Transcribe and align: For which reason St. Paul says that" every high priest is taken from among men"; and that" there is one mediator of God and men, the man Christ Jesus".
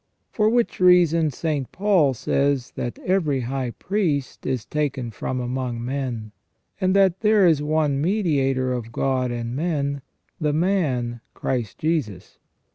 For 0.31 0.49
which 0.49 0.79
reason 0.79 1.29
St. 1.29 1.71
Paul 1.71 2.15
says 2.15 2.71
that" 2.71 2.97
every 3.05 3.41
high 3.41 3.69
priest 3.69 4.47
is 4.47 4.65
taken 4.65 5.11
from 5.11 5.39
among 5.39 5.85
men"; 5.85 6.31
and 6.81 6.95
that" 6.95 7.19
there 7.21 7.45
is 7.45 7.61
one 7.61 8.01
mediator 8.01 8.73
of 8.73 8.91
God 8.91 9.29
and 9.29 9.55
men, 9.55 10.01
the 10.39 10.53
man 10.53 11.21
Christ 11.35 11.77
Jesus". 11.77 12.39